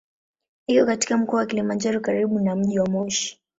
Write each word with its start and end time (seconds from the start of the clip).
Iko 0.67 0.85
katika 0.85 1.17
Mkoa 1.17 1.39
wa 1.39 1.45
Kilimanjaro 1.45 1.99
karibu 1.99 2.39
na 2.39 2.55
mji 2.55 2.79
wa 2.79 2.87
Moshi. 2.87 3.41